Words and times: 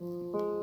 صبح 0.00 0.53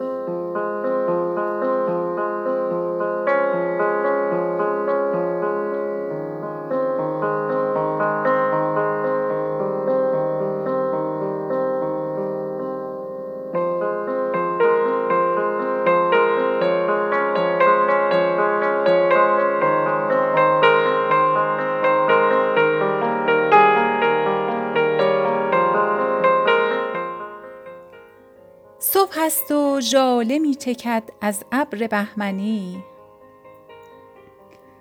ژاله 29.91 30.39
می 30.39 30.55
چکد 30.55 31.04
از 31.21 31.45
ابر 31.51 31.87
بهمنی. 31.87 32.83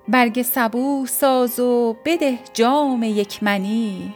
برگ 0.08 0.42
صبوح 0.42 1.06
ساز 1.06 1.60
و 1.60 1.96
بده 2.04 2.38
جام 2.52 3.02
یک 3.02 3.42
منی 3.42 4.14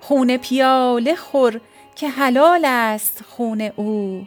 خون 0.00 0.36
پیاله 0.36 1.14
خور 1.14 1.60
که 1.94 2.08
حلال 2.08 2.64
است 2.64 3.24
خون 3.28 3.60
او. 3.60 4.26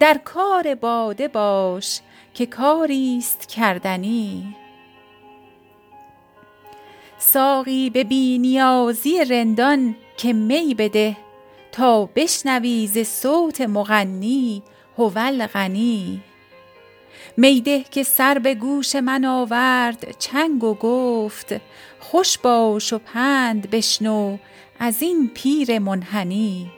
در 0.00 0.20
کار 0.24 0.74
باده 0.74 1.28
باش 1.28 2.00
که 2.34 2.46
کاری 2.46 3.16
است 3.18 3.48
کردنی. 3.48 4.56
ساقی 7.18 7.90
به 7.90 8.04
بی 8.04 8.38
نیازی 8.38 9.24
رندان 9.24 9.96
که 10.16 10.32
می 10.32 10.74
بده 10.74 11.16
تا 11.74 12.08
بشنوی 12.16 12.86
ز 12.86 12.98
صوت 12.98 13.60
مغنی 13.60 14.62
هو 14.98 15.12
الغنی 15.16 16.22
می 17.36 17.60
ده 17.60 17.84
که 17.90 18.02
سر 18.02 18.38
به 18.38 18.54
گوش 18.54 18.96
من 18.96 19.24
آورد 19.24 20.18
چنگ 20.18 20.64
و 20.64 20.74
گفت 20.74 21.54
خوش 22.00 22.38
باش 22.38 22.92
و 22.92 22.98
پند 22.98 23.70
بشنو 23.70 24.38
از 24.78 25.02
این 25.02 25.30
پیر 25.34 25.78
منحنی. 25.78 26.70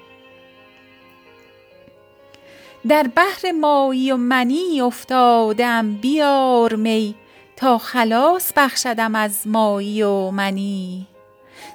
در 2.88 3.10
بحر 3.16 3.53
مایی 3.60 4.12
و 4.12 4.16
منی 4.16 4.81
افتاده 4.81 5.66
ام 5.66 5.94
بیار 5.94 6.75
می 6.75 7.14
تا 7.56 7.78
خلاص 7.78 8.53
بخشدم 8.56 9.14
از 9.14 9.47
مایی 9.47 10.03
و 10.03 10.31
منی. 10.31 11.06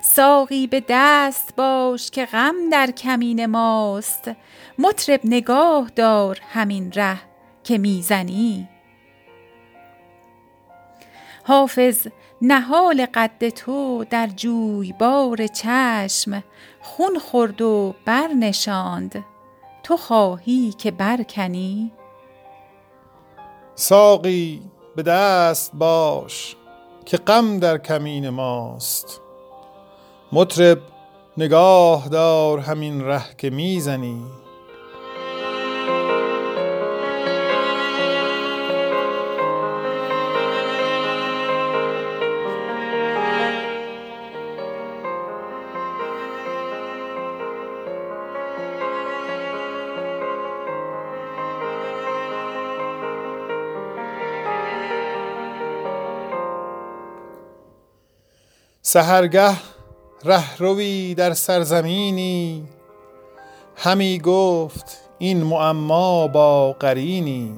ساقی 0.02 0.68
به 0.68 0.84
دست 0.90 1.56
باش 1.56 2.12
که 2.12 2.26
غم 2.26 2.70
در 2.72 2.92
کمین 2.92 3.46
ماست. 3.46 4.32
مطرب 4.80 5.20
نگاه 5.24 5.92
دار 5.96 6.40
همین 6.54 6.92
ره 6.92 7.18
که 7.64 7.78
می 7.78 8.02
زنی 8.02 8.70
حافظ 11.44 12.08
نهال 12.42 13.06
قد 13.14 13.50
تو 13.50 14.06
در 14.10 14.28
جویبار 14.28 15.48
چشم. 15.48 16.44
خون 16.82 17.20
خورد 17.20 17.62
و 17.62 17.96
برنشاند. 18.06 19.26
تو 19.84 19.98
خواهی 19.98 20.74
که 20.78 20.92
برکنی؟ 20.92 21.92
ساقی 23.76 24.62
به 24.96 25.04
دست 25.04 25.72
باش 25.74 26.56
که 27.06 27.18
غم 27.18 27.60
در 27.60 27.78
کمین 27.78 28.30
ماست. 28.30 29.21
مطرب 30.34 30.78
نگاه 31.38 32.10
دار 32.10 32.60
همین 32.60 33.06
ره 33.06 33.24
که 33.38 33.50
می‌زنی. 33.50 34.22
سحرگه 58.82 59.71
رهروی 60.26 61.16
در 61.16 61.34
سرزمینی. 61.34 62.64
همی 63.76 64.20
گفت 64.20 64.98
این 65.20 65.44
معما 65.44 66.28
با 66.28 66.74
قرینی. 66.74 67.54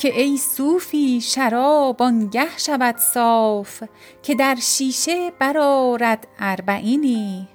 که 0.00 0.20
ای 0.20 0.36
صوفی 0.36 1.20
شراب 1.20 2.02
آنگه 2.02 2.58
شود 2.58 2.96
صاف 2.96 3.82
که 4.22 4.34
در 4.34 4.56
شیشه 4.62 5.30
برآرد 5.38 6.26
اربعینی. 6.38 7.48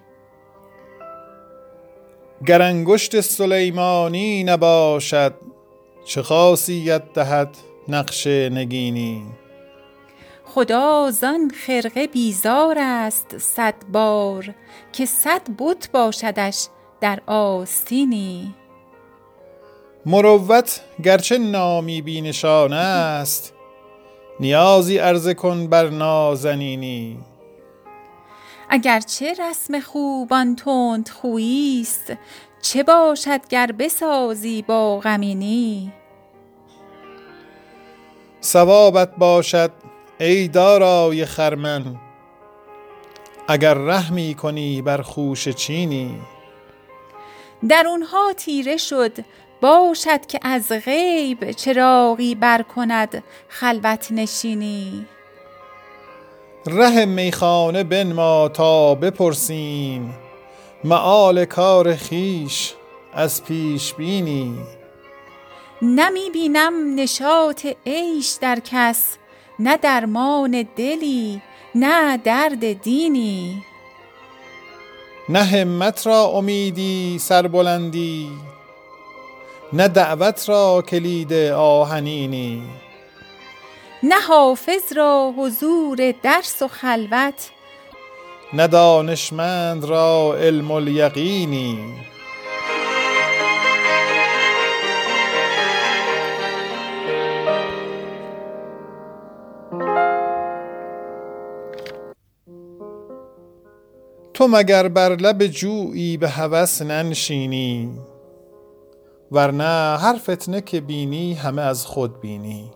گر 2.45 2.61
انگشت 2.61 3.21
سلیمانی 3.21 4.43
نباشد 4.43 5.33
چه 6.05 6.21
خاصیت 6.21 7.13
دهد 7.13 7.57
نقش 7.87 8.27
نگینی. 8.27 9.42
خدا 10.53 11.11
زان 11.11 11.51
خرقه 11.65 12.07
بیزار 12.07 12.77
است 12.79 13.37
صد 13.37 13.75
بار 13.91 14.53
که 14.91 15.05
صد 15.05 15.41
بت 15.59 15.89
باشدش 15.91 16.67
در 17.01 17.19
آستینی. 17.27 18.55
مروت 20.05 20.81
گرچه 21.03 21.37
نامی 21.37 22.01
بی 22.01 22.21
نشان 22.21 22.73
است 22.73 23.53
نیازی 24.39 24.97
عرضه 24.97 25.33
کن 25.33 25.67
بر 25.67 25.89
نازنینی. 25.89 27.17
اگرچه 28.69 29.33
رسم 29.33 29.79
خوبان 29.79 30.55
تندخویی 30.55 31.81
است 31.81 32.13
چه 32.61 32.83
باشد 32.83 33.47
گر 33.47 33.71
بسازی 33.71 34.61
با 34.61 34.99
غمینی؟ 34.99 35.93
ثوابت 38.43 39.15
باشد 39.15 39.71
ای 40.19 40.47
دارای 40.47 41.25
خرمن 41.25 41.95
اگر 43.47 43.73
رحمی 43.73 44.33
کنی 44.33 44.81
بر 44.81 45.01
خوشه 45.01 45.53
چینی. 45.53 46.19
درونها 47.69 48.33
تیره 48.37 48.77
شد 48.77 49.11
باشد 49.61 50.25
که 50.25 50.39
از 50.41 50.71
غیب 50.71 51.51
چراغی 51.51 52.35
بر 52.35 52.61
کند 52.61 53.23
خلوت 53.47 54.11
نشینی. 54.11 55.05
ره 56.65 57.05
میخانه 57.05 57.83
بنما 57.83 58.49
تا 58.49 58.95
بپرسیم 58.95 60.15
مآل 60.83 61.45
کار 61.45 61.95
خویش 61.95 62.73
از 63.13 63.43
پیش 63.43 63.93
بینی. 63.93 64.57
نه 65.81 66.29
بینم 66.33 66.95
نشاط 66.95 67.67
عیش 67.85 68.37
در 68.41 68.59
کس 68.59 69.17
نه 69.59 69.77
درمان 69.77 70.67
دلی 70.75 71.41
نه 71.75 72.17
درد 72.17 72.81
دینی. 72.81 73.63
نه 75.29 75.43
همت 75.43 76.07
را 76.07 76.23
امیدی 76.25 77.19
سربلندی 77.19 78.29
نه 79.73 79.87
دعوت 79.87 80.49
را 80.49 80.83
کلید 80.89 81.33
آهنینی. 81.53 82.63
نه 84.03 84.19
حافظ 84.19 84.93
را 84.95 85.33
حضور 85.37 86.13
درس 86.23 86.61
و 86.61 86.67
خلوت 86.67 87.49
نه 88.53 88.67
دانشمند 88.67 89.85
را 89.85 90.35
علم 90.37 90.71
الیقینی. 90.71 91.79
تو 104.43 104.49
مگر 104.49 104.87
بر 104.87 105.15
لب 105.15 105.47
جویی 105.47 106.17
به 106.17 106.29
هوس 106.29 106.81
ننشینی؟ 106.81 107.99
ورنه 109.31 109.97
هر 109.97 110.17
فتنه 110.17 110.61
که 110.61 110.81
بینی 110.81 111.33
همه 111.33 111.61
از 111.61 111.85
خود 111.85 112.19
بینی. 112.21 112.71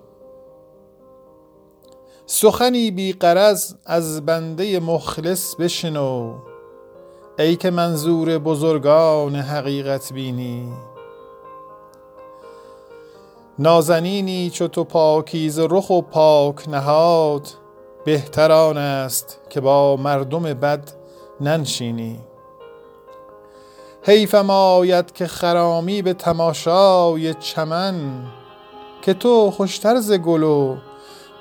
سخنی 2.25 2.91
بی 2.91 3.13
غرض 3.13 3.73
از 3.85 4.25
بنده 4.25 4.79
مخلص 4.79 5.55
بشنو 5.55 6.33
ای 7.39 7.55
که 7.55 7.69
منظور 7.69 8.37
بزرگان 8.37 9.35
حقیقت 9.35 10.13
بینی. 10.13 10.73
نازنینی 13.59 14.49
چو 14.49 14.67
تو 14.67 14.83
پاکیزه 14.83 15.67
رخ 15.69 15.89
و 15.89 16.01
پاک 16.01 16.69
نهاد 16.69 17.47
بهتر 18.05 18.51
آن 18.51 18.77
است 18.77 19.39
که 19.49 19.61
با 19.61 19.95
مردم 19.95 20.43
بد 20.43 21.06
ننشینی. 21.41 22.19
حیفم 24.03 24.49
آید 24.49 25.11
که 25.11 25.27
خرامی 25.27 26.01
به 26.01 26.13
تماشای 26.13 27.33
چمن 27.33 28.25
که 29.01 29.13
تو 29.13 29.51
خوشتر 29.51 29.99
ز 29.99 30.11
گل 30.11 30.43
و 30.43 30.77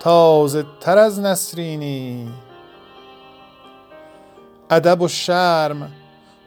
تازه 0.01 0.65
تر 0.81 0.99
از 0.99 1.21
نسرینی. 1.21 2.29
ادب 4.71 5.03
و 5.03 5.09
شرم 5.09 5.93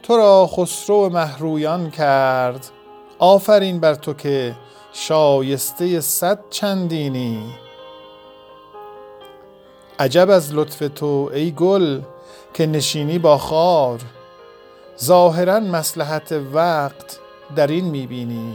تو 0.02 0.16
را 0.16 0.46
خسرو 0.46 1.08
مهرویان 1.08 1.90
کرد 1.90 2.70
آفرین 3.18 3.80
بر 3.80 3.94
تو 3.94 4.14
که 4.14 4.56
شایسته 4.92 6.00
صد 6.00 6.38
چندینی. 6.50 7.42
عجب 9.98 10.30
از 10.30 10.54
لطف 10.54 10.82
تو 10.94 11.30
ای 11.34 11.52
گل 11.52 12.00
که 12.54 12.66
نشینی 12.66 13.18
با 13.18 13.38
خار. 13.38 14.00
ظاهرا 15.02 15.60
مصلحت 15.60 16.32
وقت 16.52 17.18
در 17.56 17.66
این 17.66 17.84
می‌بینی. 17.84 18.54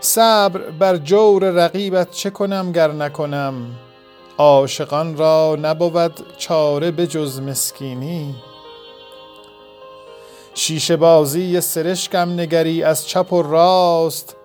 صبر 0.00 0.60
بر 0.70 0.96
جور 0.96 1.50
رقیبت 1.50 2.10
چه 2.10 2.30
کنم 2.30 2.72
گر 2.72 2.92
نکنم؟ 2.92 3.54
عاشقان 4.38 5.16
را 5.16 5.56
نبود 5.62 6.36
چاره 6.38 6.90
به 6.90 7.06
جز 7.06 7.40
مسکینی. 7.40 8.34
شیشه 10.54 10.96
بازی 10.96 11.60
سرشکم 11.60 12.32
نگری 12.32 12.82
از 12.82 13.06
چپ 13.06 13.32
و 13.32 13.42
راست. 13.42 14.36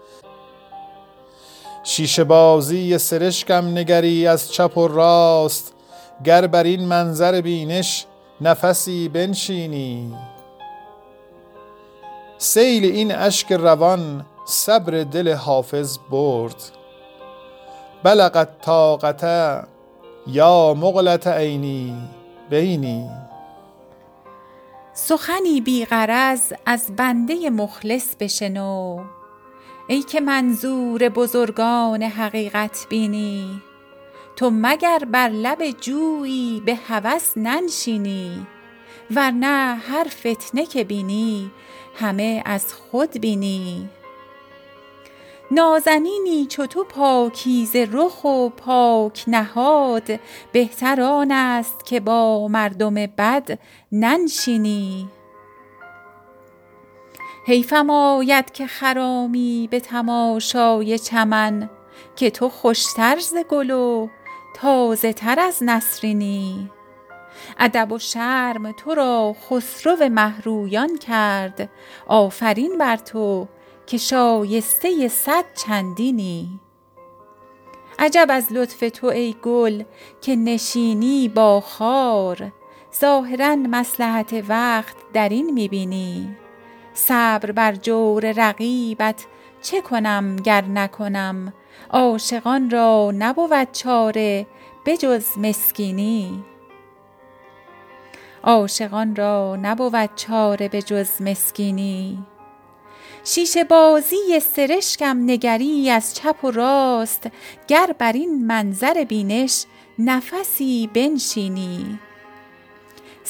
شیشه 1.83 2.23
بازی 2.23 2.97
سرشکم 2.97 3.67
نگری 3.67 4.27
از 4.27 4.51
چپ 4.51 4.77
و 4.77 4.87
راست. 4.87 5.73
گر 6.23 6.47
بر 6.47 6.63
این 6.63 6.85
منظر 6.85 7.41
بینش 7.41 8.05
نفسی 8.41 9.09
بنشینی. 9.09 10.13
سیل 12.37 12.85
این 12.85 13.15
اشک 13.15 13.51
روان 13.51 14.25
صبر 14.45 15.03
دل 15.03 15.33
حافظ 15.33 15.97
برد. 16.11 16.55
بلغت 18.03 18.61
طاقت 18.61 19.23
یا 20.27 20.73
مغلط 20.73 21.27
عینی 21.27 21.95
بینی. 22.49 23.09
سخنی 24.93 25.61
بی 25.61 25.85
غرض 25.85 26.53
از 26.65 26.95
بنده 26.97 27.49
مخلص 27.49 28.15
بشنو. 28.19 28.99
ای 29.87 30.01
که 30.01 30.21
منظور 30.21 31.09
بزرگان 31.09 32.03
حقیقت 32.03 32.85
بینی. 32.89 33.61
تو 34.35 34.49
مگر 34.53 34.99
بر 35.11 35.29
لب 35.29 35.71
جویی 35.71 36.63
به 36.65 36.75
هوس 36.75 37.37
ننشینی؟ 37.37 38.47
ورنه 39.15 39.81
هر 39.87 40.07
فتنه 40.09 40.65
که 40.65 40.83
بینی 40.83 41.51
همه 41.95 42.41
از 42.45 42.73
خود 42.73 43.21
بینی. 43.21 43.89
نازنینی 45.51 46.45
چو 46.45 46.65
تو 46.65 46.83
پاکیزه 46.83 47.87
رخ 47.91 48.23
و 48.23 48.49
پاک 48.49 49.23
نهاد 49.27 50.19
بهتر 50.51 51.01
آن 51.01 51.31
است 51.31 51.85
که 51.85 51.99
با 51.99 52.47
مردم 52.47 52.93
بد 52.93 53.59
ننشینی. 53.91 55.09
حیفم 57.45 57.89
آید 57.89 58.51
که 58.51 58.67
خرامی 58.67 59.67
به 59.71 59.79
تماشای 59.79 60.99
چمن 60.99 61.69
که 62.15 62.29
تو 62.29 62.49
خوشتر 62.49 63.19
ز 63.19 63.35
گل 63.49 63.71
و 63.71 64.07
تازه 64.53 65.13
تر 65.13 65.39
از 65.39 65.57
نسرینی. 65.61 66.69
ادب 67.59 67.91
و 67.91 67.99
شرم 67.99 68.71
تو 68.71 68.95
را 68.95 69.35
خسرو 69.49 70.09
مهرویان 70.09 70.97
کرد. 70.97 71.69
آفرین 72.07 72.77
بر 72.77 72.97
تو 72.97 73.47
که 73.85 73.97
شایسته 73.97 75.07
صد 75.07 75.45
چندینی. 75.65 76.59
عجب 77.99 78.27
از 78.29 78.53
لطف 78.53 78.83
تو 78.93 79.07
ای 79.07 79.35
گل 79.41 79.83
که 80.21 80.35
نشینی 80.35 81.29
با 81.29 81.61
خار. 81.61 82.51
ظاهرا 82.99 83.55
مصلحت 83.55 84.43
وقت 84.47 84.95
در 85.13 85.29
این 85.29 85.53
می‌بینی. 85.53 86.35
صبر 86.93 87.51
بر 87.51 87.75
جور 87.75 88.33
رقیبت 88.37 89.25
چه 89.61 89.81
کنم 89.81 90.35
گر 90.35 90.65
نکنم؟ 90.65 91.53
عاشقان 91.89 92.69
را 92.69 93.11
نبود 93.17 93.71
چاره 93.71 94.47
بجز 94.85 95.25
مسکینی. 95.37 96.43
عاشقان 98.43 99.15
را 99.15 99.55
نبود 99.61 100.09
چاره 100.15 100.67
به 100.67 100.81
جز 100.81 101.21
مسکینی. 101.21 102.25
شیشه 103.23 103.63
بازی 103.63 104.39
سرشکم 104.39 105.17
نگری 105.23 105.89
از 105.89 106.15
چپ 106.15 106.43
و 106.43 106.51
راست 106.51 107.27
گر 107.67 107.95
بر 107.99 108.13
این 108.13 108.47
منظر 108.47 109.03
بینش 109.03 109.65
نفسی 109.99 110.89
بنشینی. 110.93 111.99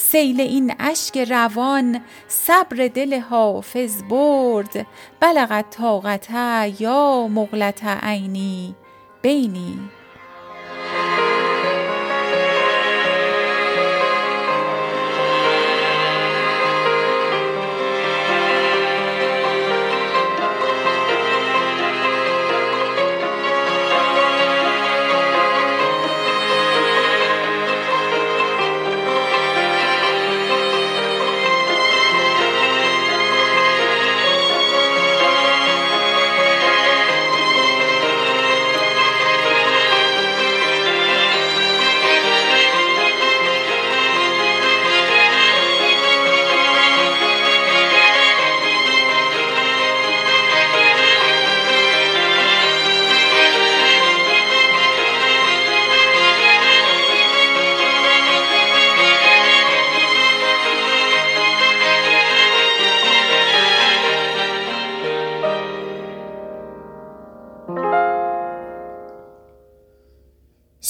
سیل 0.01 0.41
این 0.41 0.73
اشک 0.79 1.17
روان 1.17 2.01
صبر 2.27 2.87
دل 2.87 3.19
حافظ 3.19 4.03
برد. 4.09 4.87
بلغت 5.19 5.69
طاقت 5.69 6.27
یا 6.79 7.27
مغلط 7.27 7.83
عینی. 7.83 8.75
بینی. 9.21 9.79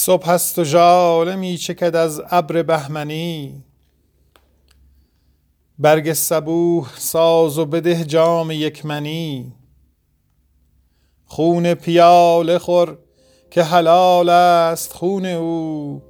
صبح 0.04 0.28
است 0.28 0.58
و 0.58 0.64
ژاله 0.64 1.36
می 1.36 1.58
چکد 1.58 1.96
از 1.96 2.22
ابر 2.30 2.62
بهمنی. 2.62 3.64
برگ 5.78 6.12
صبوح 6.12 6.90
ساز 6.96 7.58
و 7.58 7.66
بده 7.66 8.04
جام 8.04 8.50
یک 8.50 8.86
منی 8.86 9.52
خون 11.26 11.74
پیاله 11.74 12.58
خور 12.58 12.98
که 13.50 13.62
حلال 13.62 14.28
است 14.28 14.92
خون 14.92 15.26
او. 15.26 16.02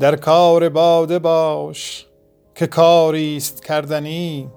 در 0.00 0.16
کار 0.16 0.68
باده 0.68 1.18
باش 1.18 2.06
که 2.54 2.66
کاری 2.66 3.36
است 3.36 3.64
کردنی. 3.64 4.48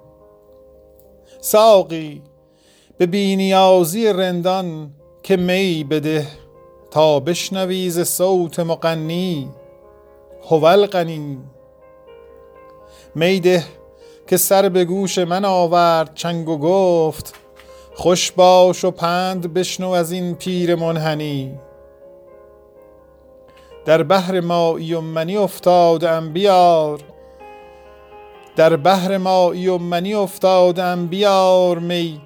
ساقی 1.41 2.21
به 2.98 3.05
بینیازی 3.05 4.13
رندان 4.13 4.93
که 5.24 5.38
می 5.38 5.83
بده. 5.83 6.27
تا 6.91 7.19
بشنوی 7.19 7.89
ز 7.89 8.08
صوت 8.08 8.60
مغنی 8.60 9.50
هو 10.50 10.86
غنی. 10.86 11.38
میده 13.15 13.63
که 14.27 14.38
سر 14.38 14.69
به 14.69 14.86
گوش 14.86 15.17
من 15.17 15.46
آورد 15.46 16.13
چنگ 16.13 16.50
و 16.50 16.58
گفت 16.58 17.36
خوش 17.96 18.31
باش 18.31 18.86
و 18.86 18.91
پند 18.91 19.53
بشنو 19.53 19.89
از 19.89 20.12
این 20.12 20.36
پیر 20.36 20.75
منحنی. 20.75 21.60
در 23.86 24.03
بحر 24.03 24.39
مایی 24.39 24.93
و 24.93 25.01
منی 25.01 25.38
افتادم 25.38 26.34
بیار 26.34 27.00
در 28.55 28.75
بحر 28.75 29.17
مایی 29.17 29.67
و 29.67 29.77
منی 29.77 30.13
افتادم 30.13 31.08
بیار 31.08 31.79
می 31.79 32.22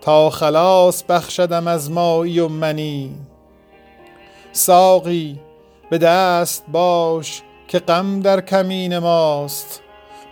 تا 0.00 0.30
خلاص 0.30 1.02
بخشدم 1.02 1.66
از 1.66 1.90
مایی 1.90 2.40
و 2.40 2.48
منی. 2.48 3.14
ساقی 4.56 5.40
به 5.90 5.98
دست 5.98 6.64
باش 6.72 7.42
که 7.68 7.78
غم 7.78 8.20
در 8.20 8.40
کمین 8.40 8.98
ماست. 8.98 9.82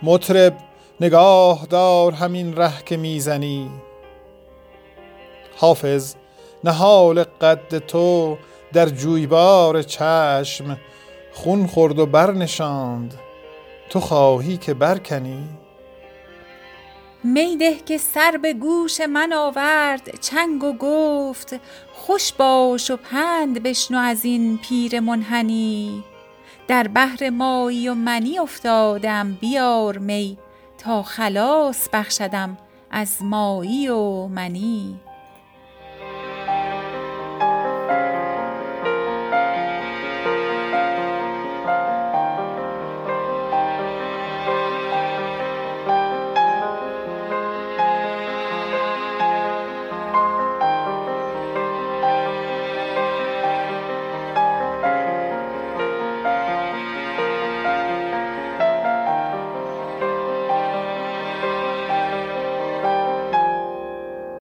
مطرب 0.03 0.57
نگاه 1.01 1.65
دار 1.69 2.11
همین 2.11 2.55
ره 2.55 2.83
که 2.85 2.97
می‌زنی. 2.97 3.69
حافظ 5.57 6.15
نهال 6.63 7.23
قد 7.23 7.77
تو 7.77 8.37
در 8.73 8.89
جویبار 8.89 9.81
چشم. 9.83 10.77
خون 11.33 11.67
خورد 11.67 11.99
و 11.99 12.05
برنشاند. 12.05 13.13
تو 13.89 13.99
خواهی 13.99 14.57
که 14.57 14.73
برکنی. 14.73 15.43
میده 17.25 17.75
که 17.75 17.97
سر 17.97 18.37
به 18.41 18.53
گوش 18.53 19.01
من 19.01 19.33
آورد 19.33 20.19
چنگ 20.19 20.63
و 20.63 20.73
گفت 20.73 21.59
خوش 21.93 22.33
باش 22.33 22.91
و 22.91 22.97
پند 22.97 23.63
بشنو 23.63 23.97
از 23.97 24.25
این 24.25 24.57
پیر 24.57 24.99
منحنی. 24.99 26.03
در 26.67 26.87
بحر 26.87 27.29
مایی 27.29 27.89
و 27.89 27.93
منی 27.93 28.39
افتادم 28.39 29.37
بیار 29.41 29.97
می 29.97 30.37
تا 30.77 31.03
خلاص 31.03 31.89
بخشدم 31.93 32.57
از 32.91 33.17
مایی 33.21 33.87
و 33.87 34.27
منی. 34.27 34.99